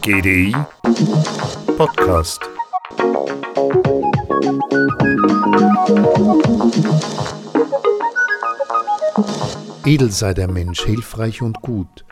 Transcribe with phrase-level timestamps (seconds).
[0.00, 0.54] GDI
[1.76, 2.40] Podcast.
[9.84, 12.06] Edel sei der Mensch, hilfreich und gut,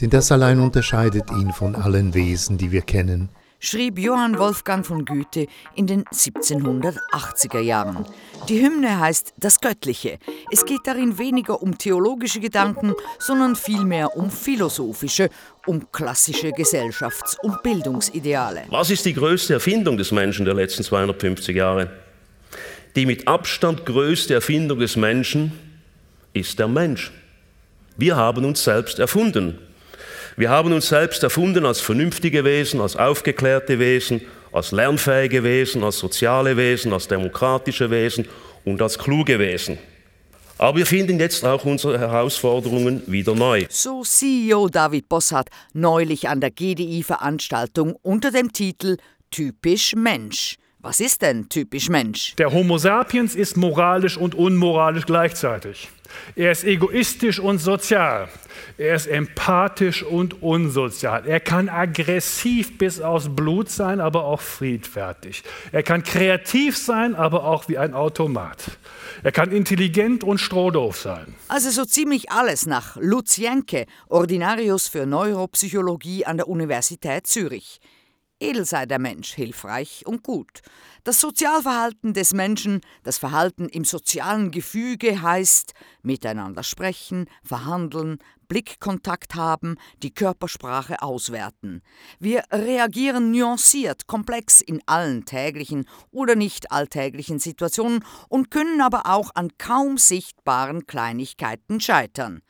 [0.00, 3.30] denn das allein unterscheidet ihn von allen Wesen, die wir kennen
[3.60, 8.06] schrieb Johann Wolfgang von Goethe in den 1780er Jahren.
[8.48, 10.18] Die Hymne heißt Das Göttliche.
[10.52, 15.28] Es geht darin weniger um theologische Gedanken, sondern vielmehr um philosophische,
[15.66, 18.64] um klassische Gesellschafts- und Bildungsideale.
[18.70, 21.90] Was ist die größte Erfindung des Menschen der letzten 250 Jahre?
[22.94, 25.52] Die mit Abstand größte Erfindung des Menschen
[26.32, 27.12] ist der Mensch.
[27.96, 29.58] Wir haben uns selbst erfunden.
[30.38, 34.20] Wir haben uns selbst erfunden als vernünftige Wesen, als aufgeklärte Wesen,
[34.52, 38.24] als lernfähige Wesen, als soziale Wesen, als demokratische Wesen
[38.64, 39.78] und als kluge Wesen.
[40.56, 43.66] Aber wir finden jetzt auch unsere Herausforderungen wieder neu.
[43.68, 48.96] So CEO David Bossart neulich an der GDI-Veranstaltung unter dem Titel
[49.32, 50.54] Typisch Mensch.
[50.80, 52.36] Was ist denn typisch Mensch?
[52.36, 55.88] Der Homo sapiens ist moralisch und unmoralisch gleichzeitig.
[56.36, 58.28] Er ist egoistisch und sozial.
[58.76, 61.26] Er ist empathisch und unsozial.
[61.26, 65.42] Er kann aggressiv bis aufs Blut sein, aber auch friedfertig.
[65.72, 68.78] Er kann kreativ sein, aber auch wie ein Automat.
[69.24, 71.34] Er kann intelligent und strohdoof sein.
[71.48, 77.80] Also so ziemlich alles nach Lutz Jenke, Ordinarius für Neuropsychologie an der Universität Zürich.
[78.40, 80.62] Edel sei der Mensch, hilfreich und gut.
[81.04, 89.76] Das Sozialverhalten des Menschen, das Verhalten im sozialen Gefüge heißt miteinander sprechen, verhandeln, Blickkontakt haben,
[90.02, 91.82] die Körpersprache auswerten.
[92.18, 99.30] Wir reagieren nuanciert, komplex in allen täglichen oder nicht alltäglichen Situationen und können aber auch
[99.34, 102.42] an kaum sichtbaren Kleinigkeiten scheitern.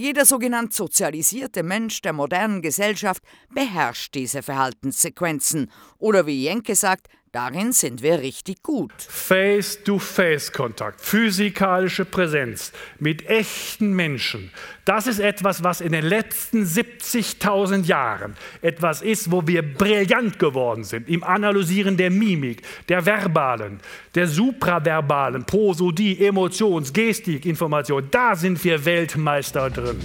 [0.00, 5.70] Jeder sogenannt sozialisierte Mensch der modernen Gesellschaft beherrscht diese Verhaltenssequenzen.
[5.98, 8.90] Oder wie Jenke sagt, Darin sind wir richtig gut.
[8.98, 14.50] Face-to-Face-Kontakt, physikalische Präsenz mit echten Menschen.
[14.84, 20.82] Das ist etwas, was in den letzten 70.000 Jahren etwas ist, wo wir brillant geworden
[20.82, 23.78] sind im Analysieren der Mimik, der verbalen,
[24.16, 28.08] der supraverbalen, Prosodie, Emotions-, Gestik, Information.
[28.10, 30.00] Da sind wir Weltmeister drin.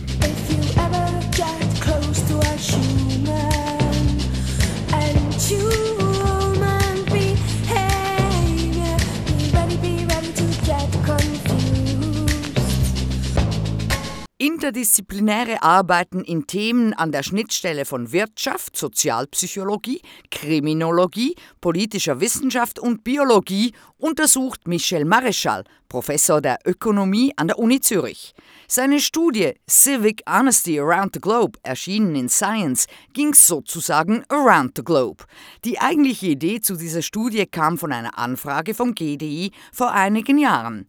[14.65, 23.73] Interdisziplinäre Arbeiten in Themen an der Schnittstelle von Wirtschaft, Sozialpsychologie, Kriminologie, politischer Wissenschaft und Biologie
[23.99, 28.33] untersucht Michel Maréchal, Professor der Ökonomie an der Uni Zürich.
[28.67, 35.25] Seine Studie Civic Honesty Around the Globe, erschienen in Science, ging sozusagen around the globe.
[35.63, 40.87] Die eigentliche Idee zu dieser Studie kam von einer Anfrage vom GDI vor einigen Jahren.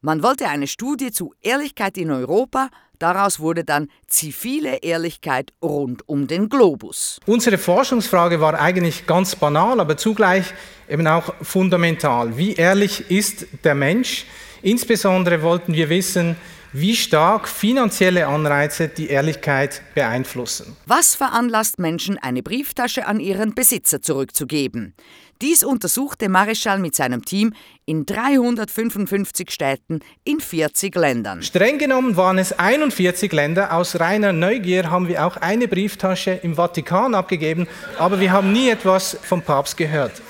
[0.00, 6.26] Man wollte eine Studie zu Ehrlichkeit in Europa, daraus wurde dann zivile Ehrlichkeit rund um
[6.26, 7.18] den Globus.
[7.26, 10.52] Unsere Forschungsfrage war eigentlich ganz banal, aber zugleich
[10.88, 12.36] eben auch fundamental.
[12.36, 14.24] Wie ehrlich ist der Mensch?
[14.62, 16.36] Insbesondere wollten wir wissen,
[16.72, 20.76] wie stark finanzielle Anreize die Ehrlichkeit beeinflussen.
[20.86, 24.94] Was veranlasst Menschen, eine Brieftasche an ihren Besitzer zurückzugeben?
[25.40, 27.54] Dies untersuchte Marischal mit seinem Team
[27.86, 31.42] in 355 Städten in 40 Ländern.
[31.42, 33.72] Streng genommen waren es 41 Länder.
[33.72, 37.68] Aus reiner Neugier haben wir auch eine Brieftasche im Vatikan abgegeben,
[37.98, 40.20] aber wir haben nie etwas vom Papst gehört.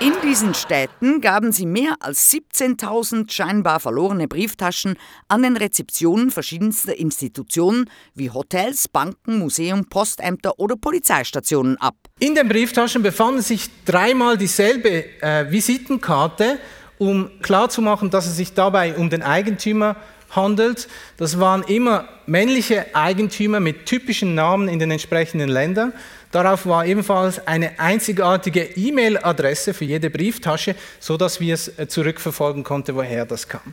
[0.00, 4.96] In diesen Städten gaben sie mehr als 17.000 scheinbar verlorene Brieftaschen
[5.28, 11.96] an den Rezeptionen verschiedenster Institutionen wie Hotels, Banken, Museum, Postämter oder Polizeistationen ab.
[12.20, 16.58] In den Brieftaschen befanden sich dreimal dieselbe äh, Visitenkarte,
[16.98, 19.96] um klarzumachen, dass es sich dabei um den Eigentümer
[20.28, 20.86] handelt.
[21.16, 25.94] Das waren immer männliche Eigentümer mit typischen Namen in den entsprechenden Ländern.
[26.30, 32.64] Darauf war ebenfalls eine einzigartige E-Mail-Adresse für jede Brieftasche, so dass wir es äh, zurückverfolgen
[32.64, 33.72] konnten, woher das kam.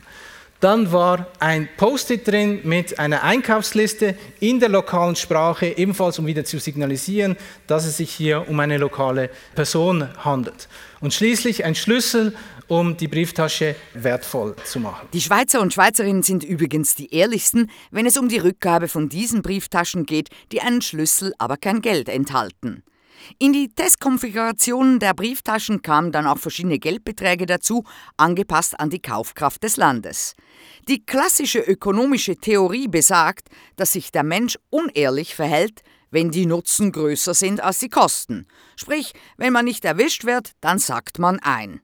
[0.60, 6.44] Dann war ein Post-it drin mit einer Einkaufsliste in der lokalen Sprache, ebenfalls um wieder
[6.44, 7.36] zu signalisieren,
[7.68, 10.68] dass es sich hier um eine lokale Person handelt.
[10.98, 12.34] Und schließlich ein Schlüssel,
[12.66, 15.06] um die Brieftasche wertvoll zu machen.
[15.12, 19.42] Die Schweizer und Schweizerinnen sind übrigens die ehrlichsten, wenn es um die Rückgabe von diesen
[19.42, 22.82] Brieftaschen geht, die einen Schlüssel, aber kein Geld enthalten.
[23.38, 27.84] In die Testkonfigurationen der Brieftaschen kamen dann auch verschiedene Geldbeträge dazu,
[28.16, 30.34] angepasst an die Kaufkraft des Landes.
[30.88, 37.34] Die klassische ökonomische Theorie besagt, dass sich der Mensch unehrlich verhält, wenn die Nutzen größer
[37.34, 38.46] sind als die Kosten.
[38.76, 41.80] Sprich, wenn man nicht erwischt wird, dann sackt man ein.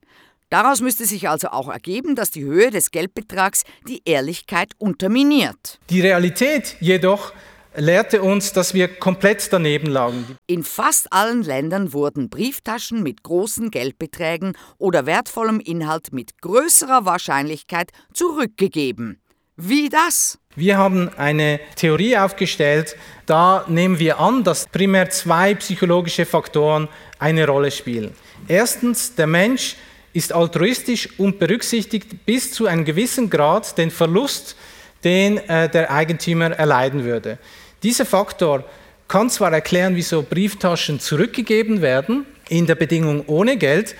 [0.51, 5.81] Daraus müsste sich also auch ergeben, dass die Höhe des Geldbetrags die Ehrlichkeit unterminiert.
[5.91, 7.33] Die Realität jedoch
[7.77, 10.37] lehrte uns, dass wir komplett daneben lagen.
[10.47, 17.91] In fast allen Ländern wurden Brieftaschen mit großen Geldbeträgen oder wertvollem Inhalt mit größerer Wahrscheinlichkeit
[18.13, 19.21] zurückgegeben.
[19.57, 20.39] Wie das?
[20.57, 26.89] Wir haben eine Theorie aufgestellt, da nehmen wir an, dass primär zwei psychologische Faktoren
[27.19, 28.13] eine Rolle spielen.
[28.49, 29.77] Erstens, der Mensch
[30.13, 34.57] ist altruistisch und berücksichtigt bis zu einem gewissen Grad den Verlust,
[35.03, 37.39] den äh, der Eigentümer erleiden würde.
[37.85, 38.65] Dieser Faktor
[39.09, 43.95] kann zwar erklären, wieso Brieftaschen zurückgegeben werden in der Bedingung ohne Geld,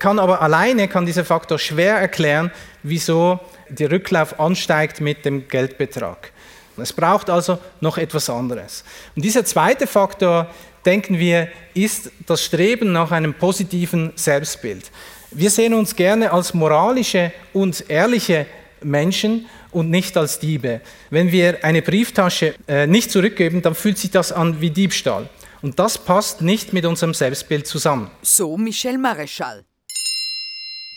[0.00, 2.50] kann aber alleine kann dieser Faktor schwer erklären,
[2.82, 3.38] wieso
[3.68, 6.32] der Rücklauf ansteigt mit dem Geldbetrag.
[6.76, 8.82] Es braucht also noch etwas anderes.
[9.14, 10.48] Und dieser zweite Faktor,
[10.84, 14.90] denken wir, ist das Streben nach einem positiven Selbstbild.
[15.30, 18.46] Wir sehen uns gerne als moralische und ehrliche
[18.82, 20.80] Menschen und nicht als Diebe.
[21.10, 25.28] Wenn wir eine Brieftasche äh, nicht zurückgeben, dann fühlt sich das an wie Diebstahl.
[25.62, 28.10] Und das passt nicht mit unserem Selbstbild zusammen.
[28.22, 29.64] So Michel Maréchal.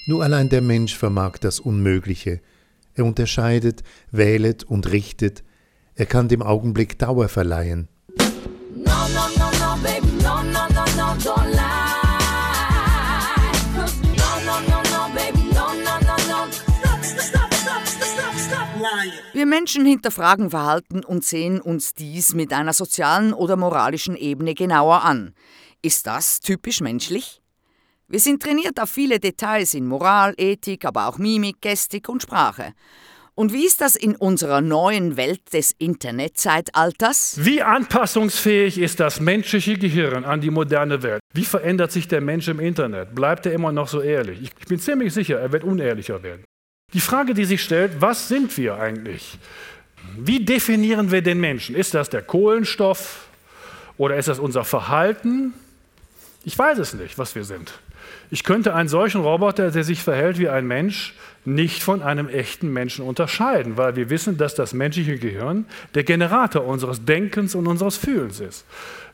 [0.05, 2.41] Nur allein der Mensch vermag das Unmögliche.
[2.95, 5.43] Er unterscheidet, wählet und richtet.
[5.95, 7.87] Er kann dem Augenblick Dauer verleihen.
[8.75, 11.92] No, no, no, no, baby, no, no, no, no, don't lie.
[19.33, 25.03] Wir Menschen hinterfragen Verhalten und sehen uns dies mit einer sozialen oder moralischen Ebene genauer
[25.03, 25.33] an.
[25.81, 27.41] Ist das typisch menschlich?
[28.07, 32.73] Wir sind trainiert auf viele Details in Moral, Ethik, aber auch Mimik, Gestik und Sprache.
[33.35, 37.37] Und wie ist das in unserer neuen Welt des Internetzeitalters?
[37.39, 41.19] Wie anpassungsfähig ist das menschliche Gehirn an die moderne Welt?
[41.33, 43.15] Wie verändert sich der Mensch im Internet?
[43.15, 44.39] Bleibt er immer noch so ehrlich?
[44.43, 46.43] Ich bin ziemlich sicher, er wird unehrlicher werden.
[46.93, 49.37] Die Frage, die sich stellt, was sind wir eigentlich?
[50.17, 51.75] Wie definieren wir den Menschen?
[51.75, 53.27] Ist das der Kohlenstoff
[53.97, 55.53] oder ist das unser Verhalten?
[56.43, 57.73] Ich weiß es nicht, was wir sind.
[58.29, 62.71] Ich könnte einen solchen Roboter, der sich verhält wie ein Mensch, nicht von einem echten
[62.71, 67.97] Menschen unterscheiden, weil wir wissen, dass das menschliche Gehirn der Generator unseres Denkens und unseres
[67.97, 68.65] Fühlens ist.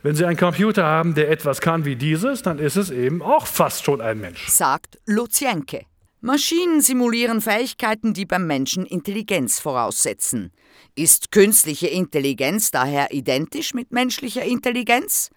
[0.03, 3.47] Wenn Sie einen Computer haben, der etwas kann wie dieses, dann ist es eben auch
[3.47, 4.47] fast schon ein Mensch.
[4.47, 5.88] Sagt Luzienke.
[6.21, 10.51] Maschinen simulieren Fähigkeiten, die beim Menschen Intelligenz voraussetzen.
[10.93, 15.29] Ist künstliche Intelligenz daher identisch mit menschlicher Intelligenz?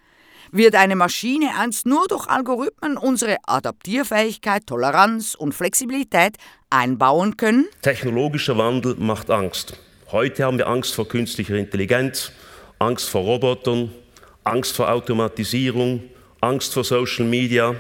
[0.50, 6.37] Wird eine Maschine einst nur durch Algorithmen unsere Adaptierfähigkeit, Toleranz und Flexibilität
[6.69, 7.67] einbauen können?
[7.82, 9.79] Technologischer Wandel macht Angst.
[10.11, 12.32] Heute haben wir Angst vor künstlicher Intelligenz,
[12.81, 13.93] Angst vor Robotern,
[14.43, 16.02] Angst vor Automatisierung,
[16.40, 17.76] Angst vor Social Media.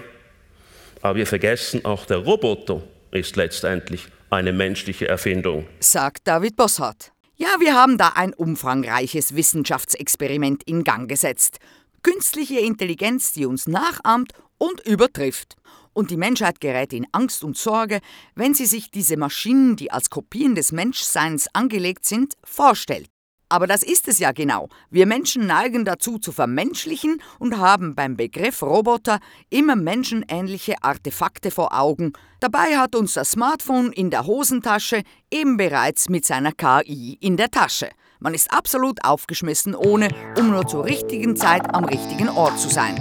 [1.00, 2.80] Aber wir vergessen, auch der Roboter
[3.12, 5.66] ist letztendlich eine menschliche Erfindung.
[5.80, 7.12] Sagt David Bossart.
[7.36, 11.58] Ja, wir haben da ein umfangreiches Wissenschaftsexperiment in Gang gesetzt.
[12.02, 15.56] Künstliche Intelligenz, die uns nachahmt und übertrifft.
[15.92, 18.00] Und die Menschheit gerät in Angst und Sorge,
[18.34, 23.11] wenn sie sich diese Maschinen, die als Kopien des Menschseins angelegt sind, vorstellt.
[23.52, 24.70] Aber das ist es ja genau.
[24.88, 31.78] Wir Menschen neigen dazu zu vermenschlichen und haben beim Begriff Roboter immer menschenähnliche Artefakte vor
[31.78, 32.14] Augen.
[32.40, 37.50] Dabei hat uns das Smartphone in der Hosentasche eben bereits mit seiner KI in der
[37.50, 37.90] Tasche.
[38.20, 42.96] Man ist absolut aufgeschmissen, ohne um nur zur richtigen Zeit am richtigen Ort zu sein.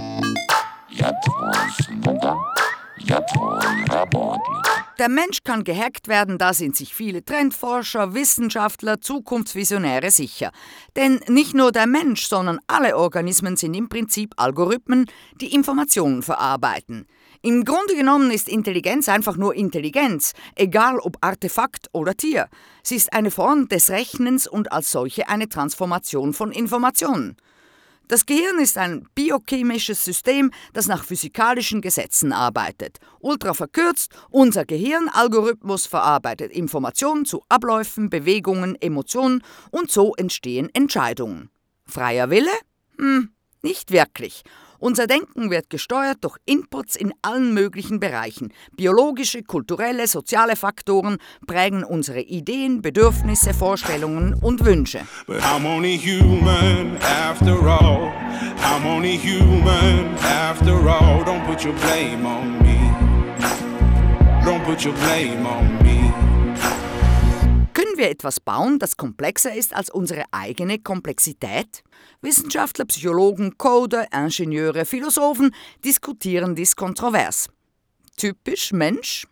[4.98, 10.52] Der Mensch kann gehackt werden, da sind sich viele Trendforscher, Wissenschaftler, Zukunftsvisionäre sicher.
[10.96, 15.06] Denn nicht nur der Mensch, sondern alle Organismen sind im Prinzip Algorithmen,
[15.40, 17.06] die Informationen verarbeiten.
[17.40, 22.48] Im Grunde genommen ist Intelligenz einfach nur Intelligenz, egal ob Artefakt oder Tier.
[22.82, 27.36] Sie ist eine Form des Rechnens und als solche eine Transformation von Informationen.
[28.08, 32.98] Das Gehirn ist ein biochemisches System, das nach physikalischen Gesetzen arbeitet.
[33.20, 41.50] Ultra verkürzt, unser Gehirnalgorithmus verarbeitet Informationen zu Abläufen, Bewegungen, Emotionen und so entstehen Entscheidungen.
[41.86, 42.50] Freier Wille?
[42.98, 43.30] Hm,
[43.62, 44.42] nicht wirklich.
[44.82, 48.52] Unser Denken wird gesteuert durch Inputs in allen möglichen Bereichen.
[48.76, 55.06] Biologische, kulturelle, soziale Faktoren prägen unsere Ideen, Bedürfnisse, Vorstellungen und Wünsche.
[64.44, 66.11] Don't put your blame on me.
[68.02, 71.84] Wir etwas bauen, das komplexer ist als unsere eigene Komplexität?
[72.20, 75.54] Wissenschaftler, Psychologen, Coder, Ingenieure, Philosophen
[75.84, 77.48] diskutieren dies kontrovers.
[78.16, 79.28] Typisch Mensch?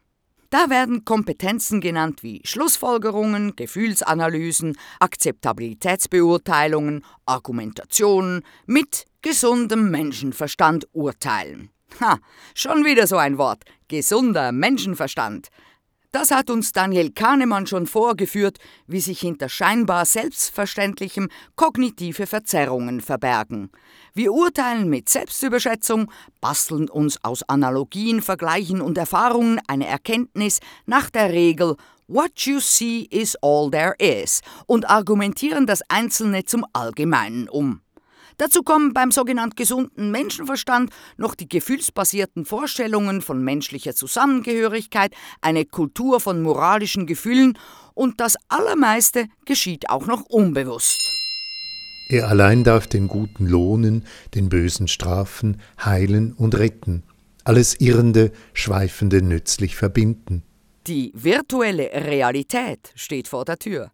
[0.50, 11.70] Da werden Kompetenzen genannt wie Schlussfolgerungen, Gefühlsanalysen, Akzeptabilitätsbeurteilungen, Argumentationen, mit gesundem Menschenverstand urteilen.
[12.00, 12.20] Ha,
[12.54, 13.64] schon wieder so ein Wort.
[13.88, 15.48] Gesunder Menschenverstand.
[16.12, 23.70] Das hat uns Daniel Kahnemann schon vorgeführt, wie sich hinter scheinbar Selbstverständlichem kognitive Verzerrungen verbergen.
[24.12, 31.30] Wir urteilen mit Selbstüberschätzung, basteln uns aus Analogien, Vergleichen und Erfahrungen eine Erkenntnis nach der
[31.30, 31.76] Regel
[32.08, 37.82] What you see is all there is und argumentieren das Einzelne zum Allgemeinen um.
[38.40, 46.20] Dazu kommen beim sogenannten gesunden Menschenverstand noch die gefühlsbasierten Vorstellungen von menschlicher Zusammengehörigkeit, eine Kultur
[46.20, 47.58] von moralischen Gefühlen
[47.92, 50.96] und das Allermeiste geschieht auch noch unbewusst.
[52.08, 57.02] Er allein darf den Guten lohnen, den Bösen strafen, heilen und retten,
[57.44, 60.44] alles Irrende, Schweifende nützlich verbinden.
[60.86, 63.90] Die virtuelle Realität steht vor der Tür.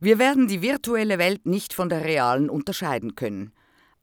[0.00, 3.52] Wir werden die virtuelle Welt nicht von der realen unterscheiden können.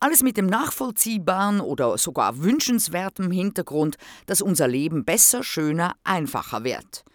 [0.04, 7.06] Alles mit dem nachvollziehbaren oder sogar wünschenswerten Hintergrund, dass unser Leben besser, schöner, einfacher wird.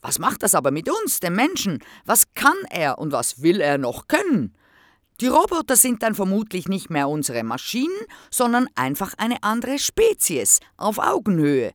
[0.00, 1.78] Was macht das aber mit uns, dem Menschen?
[2.04, 4.56] Was kann er und was will er noch können?
[5.20, 7.96] Die Roboter sind dann vermutlich nicht mehr unsere Maschinen,
[8.28, 11.70] sondern einfach eine andere Spezies auf Augenhöhe.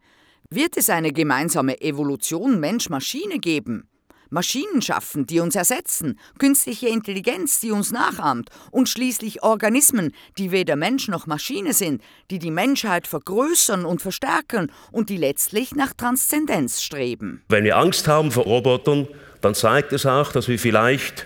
[0.50, 3.88] Wird es eine gemeinsame Evolution Mensch-Maschine geben?
[4.30, 10.76] Maschinen schaffen, die uns ersetzen, künstliche Intelligenz, die uns nachahmt und schließlich Organismen, die weder
[10.76, 16.82] Mensch noch Maschine sind, die die Menschheit vergrößern und verstärken und die letztlich nach Transzendenz
[16.82, 17.44] streben.
[17.50, 19.08] Wenn wir Angst haben vor Robotern,
[19.42, 21.26] dann zeigt es auch, dass wir vielleicht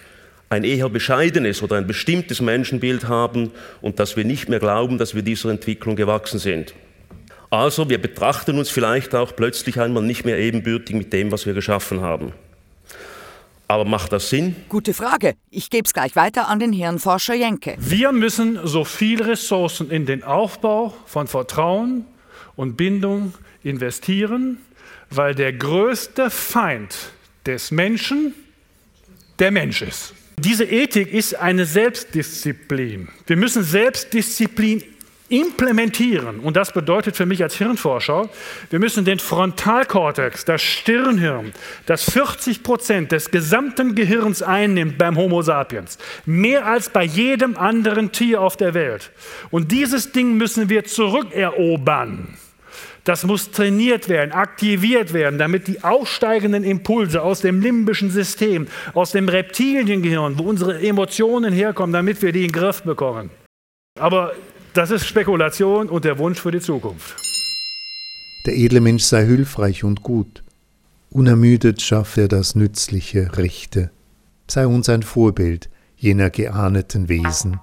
[0.50, 5.16] ein eher bescheidenes oder ein bestimmtes Menschenbild haben und dass wir nicht mehr glauben, dass
[5.16, 6.74] wir dieser Entwicklung gewachsen sind.
[7.50, 11.54] Also wir betrachten uns vielleicht auch plötzlich einmal nicht mehr ebenbürtig mit dem, was wir
[11.54, 12.34] geschaffen haben.
[13.72, 14.58] Aber macht das Sinn?
[14.68, 15.36] Gute Frage.
[15.50, 17.78] Ich gebe es gleich weiter an den Hirnforscher Jenke.
[17.80, 22.04] Wir müssen so viel Ressourcen in den Aufbau von Vertrauen
[22.58, 24.58] und Bindung investieren,
[25.10, 27.14] weil der größte Feind
[27.46, 28.34] des Menschen
[29.40, 30.16] der Mensch ist.
[30.38, 33.08] Diese Ethik ist eine Selbstdisziplin.
[33.26, 34.84] Wir müssen Selbstdisziplin
[35.32, 36.40] implementieren.
[36.40, 38.30] Und das bedeutet für mich als Hirnforscher,
[38.70, 41.54] wir müssen den Frontalkortex, das Stirnhirn,
[41.86, 48.12] das 40 Prozent des gesamten Gehirns einnimmt beim Homo sapiens, mehr als bei jedem anderen
[48.12, 49.12] Tier auf der Welt.
[49.50, 52.38] Und dieses Ding müssen wir zurückerobern.
[53.04, 59.12] Das muss trainiert werden, aktiviert werden, damit die aussteigenden Impulse aus dem limbischen System, aus
[59.12, 63.32] dem Reptiliengehirn, wo unsere Emotionen herkommen, damit wir die in den Griff bekommen.
[64.00, 64.34] Aber
[64.74, 67.16] das ist Spekulation und der Wunsch für die Zukunft.
[68.46, 70.44] Der edle Mensch sei hilfreich und gut.
[71.10, 73.92] Unermüdet schaffe er das Nützliche, Rechte.
[74.48, 77.60] Sei uns ein Vorbild jener geahneten Wesen.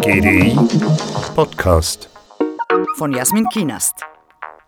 [0.00, 0.56] GDI
[1.34, 2.08] Podcast
[2.96, 4.11] von Jasmin Kienast.